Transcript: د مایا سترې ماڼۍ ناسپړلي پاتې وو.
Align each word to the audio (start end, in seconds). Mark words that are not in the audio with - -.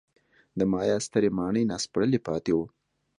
د 0.57 0.59
مایا 0.71 0.97
سترې 1.05 1.29
ماڼۍ 1.37 1.63
ناسپړلي 1.71 2.19
پاتې 2.27 2.51
وو. 2.55 2.65